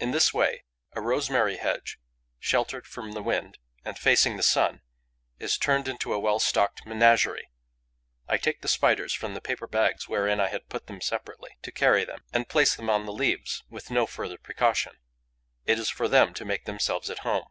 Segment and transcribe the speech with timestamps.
[0.00, 1.98] In this way, a rosemary hedge,
[2.38, 4.80] sheltered from the wind and facing the sun,
[5.38, 7.50] is turned into a well stocked menagerie.
[8.26, 11.70] I take the Spiders from the paper bags wherein I had put them separately, to
[11.70, 14.92] carry them, and place them on the leaves, with no further precaution.
[15.66, 17.44] It is for them to make themselves at home.